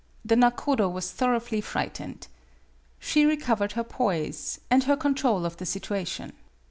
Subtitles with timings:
[0.25, 2.27] The nakodo was thoroughly frightened.
[2.97, 6.33] She recovered her poise and her control of the situation.